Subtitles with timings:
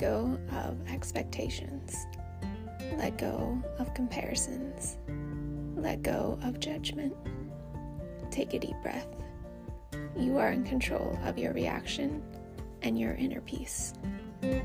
[0.00, 2.06] go of expectations,
[2.96, 4.96] let go of comparisons,
[5.76, 7.14] let go of judgment.
[8.30, 9.08] Take a deep breath.
[10.16, 12.22] You are in control of your reaction
[12.80, 13.92] and your inner peace.
[14.42, 14.62] I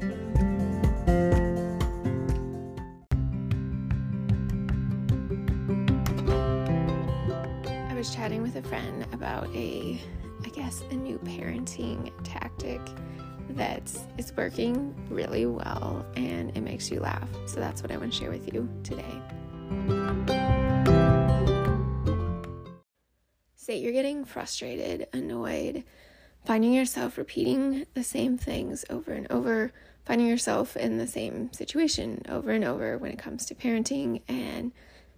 [7.94, 10.00] was chatting with a friend about a,
[10.46, 12.80] I guess, a new parenting tactic
[13.52, 17.28] that is working really well and it makes you laugh.
[17.46, 19.04] So that's what I want to share with you today.
[23.56, 25.84] Say you're getting frustrated, annoyed,
[26.46, 29.72] finding yourself repeating the same things over and over,
[30.06, 34.72] finding yourself in the same situation over and over when it comes to parenting and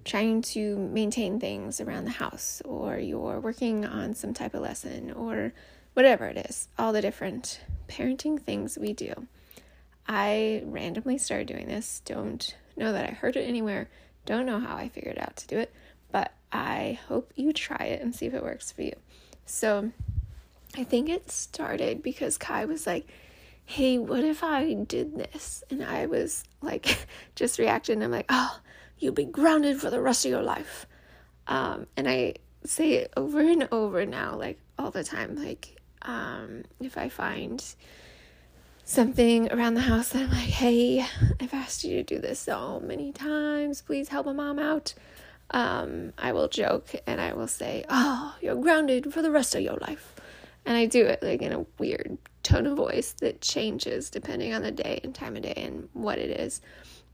[0.06, 5.12] trying to maintain things around the house, or you're working on some type of lesson,
[5.12, 5.52] or
[5.98, 9.26] whatever it is, all the different parenting things we do.
[10.08, 13.90] I randomly started doing this, don't know that I heard it anywhere,
[14.24, 15.74] don't know how I figured out to do it,
[16.12, 18.94] but I hope you try it and see if it works for you.
[19.48, 19.92] So,
[20.76, 23.10] I think it started because Kai was like,
[23.66, 25.64] Hey, what if I did this?
[25.72, 28.04] And I was like, just reacting.
[28.04, 28.60] I'm like, Oh,
[29.00, 30.86] you'll be grounded for the rest of your life.
[31.48, 35.36] Um, and I say it over and over now, like all the time.
[35.36, 37.64] Like, um, if I find
[38.84, 41.06] something around the house that I'm like, hey,
[41.42, 44.94] I've asked you to do this so many times, please help a mom out.
[45.52, 49.62] Um, I will joke and I will say, oh, you're grounded for the rest of
[49.62, 50.16] your life.
[50.66, 54.62] And I do it like in a weird tone of voice that changes depending on
[54.62, 56.62] the day and time of day and what it is.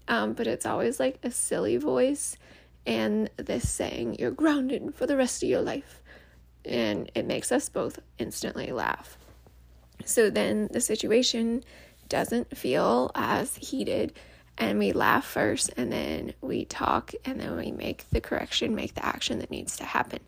[0.08, 2.38] Um, but it's always like a silly voice
[2.86, 6.03] and this saying, You're grounded for the rest of your life.
[6.66, 9.17] And it makes us both instantly laugh.
[10.06, 11.64] So then the situation
[12.09, 14.14] doesn't feel as heated,
[14.58, 18.94] and we laugh first, and then we talk, and then we make the correction, make
[18.94, 20.19] the action that needs to happen.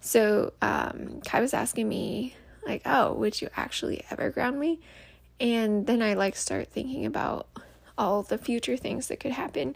[0.00, 2.34] So um, Kai was asking me,
[2.66, 4.80] like, oh, would you actually ever ground me?
[5.40, 7.48] And then I like start thinking about
[7.98, 9.74] all the future things that could happen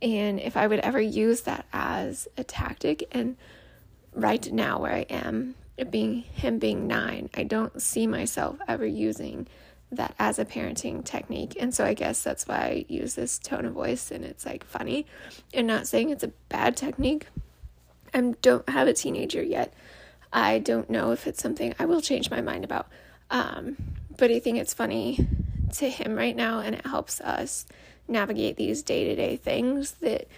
[0.00, 3.08] and if I would ever use that as a tactic.
[3.10, 3.36] And
[4.20, 8.86] right now, where I am, it being him being nine, I don't see myself ever
[8.86, 9.46] using
[9.90, 11.56] that as a parenting technique.
[11.58, 14.64] And so I guess that's why I use this tone of voice and it's like
[14.64, 15.06] funny
[15.54, 17.28] and not saying it's a bad technique.
[18.12, 19.72] I don't have a teenager yet.
[20.32, 22.88] I don't know if it's something I will change my mind about.
[23.30, 23.76] Um,
[24.16, 25.26] but I think it's funny
[25.74, 27.66] to him right now and it helps us
[28.08, 30.28] navigate these day to day things that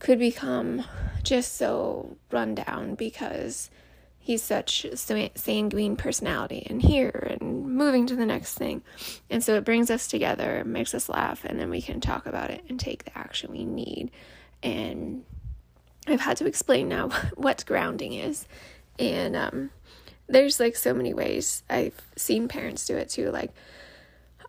[0.00, 0.84] could become
[1.22, 3.70] just so run down because
[4.18, 8.82] he's such sanguine personality and here and moving to the next thing.
[9.30, 12.50] And so it brings us together, makes us laugh, and then we can talk about
[12.50, 14.10] it and take the action we need.
[14.62, 15.24] And
[16.06, 18.46] I've had to explain now what grounding is.
[18.98, 19.70] And um,
[20.28, 21.62] there's like so many ways.
[21.70, 23.30] I've seen parents do it too.
[23.30, 23.52] Like,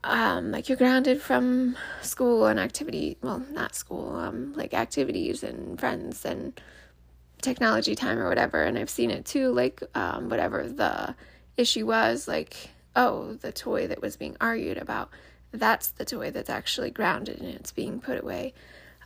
[0.04, 5.80] um, like you're grounded from school and activity, well, not school, um, like activities and
[5.80, 6.60] friends and
[7.42, 8.64] technology time or whatever.
[8.64, 11.16] And I've seen it too, like, um, whatever the
[11.58, 15.10] issue was, like, oh, the toy that was being argued about,
[15.52, 18.54] that's the toy that's actually grounded and it's being put away.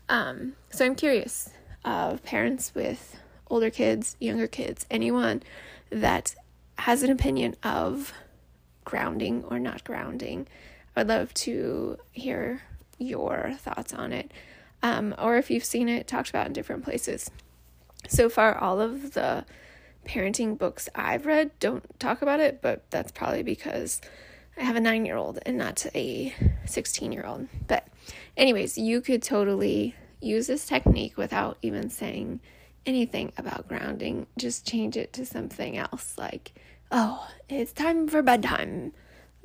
[0.08, 1.50] Um, so I'm curious
[1.84, 3.18] of parents with
[3.50, 5.44] older kids, younger kids, anyone
[5.90, 6.36] that
[6.80, 8.14] has an opinion of
[8.84, 10.48] grounding or not grounding
[10.96, 12.62] I'd love to hear
[12.98, 14.32] your thoughts on it.
[14.82, 17.30] Um, or if you've seen it talked about in different places.
[18.08, 19.46] So far, all of the
[20.06, 24.00] parenting books I've read don't talk about it, but that's probably because
[24.58, 26.34] I have a nine year old and not a
[26.66, 27.48] 16 year old.
[27.68, 27.88] But,
[28.38, 32.40] anyways, you could totally use this technique without even saying
[32.86, 34.28] anything about grounding.
[34.38, 36.54] Just change it to something else like,
[36.92, 38.94] oh, it's time for bedtime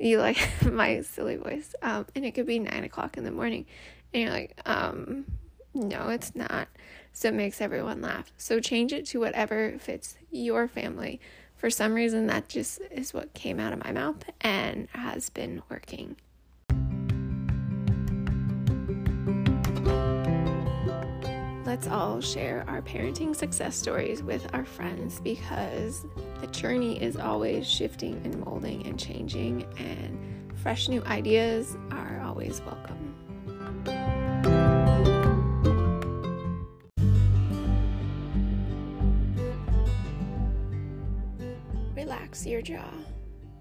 [0.01, 0.37] you like
[0.71, 1.73] my silly voice.
[1.81, 3.65] Um, and it could be nine o'clock in the morning.
[4.13, 5.25] And you're like, um,
[5.73, 6.67] no, it's not.
[7.13, 8.31] So it makes everyone laugh.
[8.37, 11.19] So change it to whatever fits your family.
[11.55, 15.61] For some reason, that just is what came out of my mouth and has been
[15.69, 16.15] working.
[21.71, 26.05] let's all share our parenting success stories with our friends because
[26.41, 32.61] the journey is always shifting and molding and changing, and fresh new ideas are always
[32.61, 33.15] welcome.
[41.95, 42.91] Relax your jaw,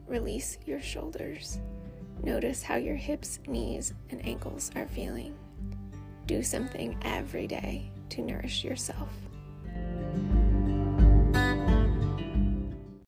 [0.08, 1.60] release your shoulders,
[2.22, 5.34] Notice how your hips, knees, and ankles are feeling.
[6.26, 9.08] Do something every day to nourish yourself.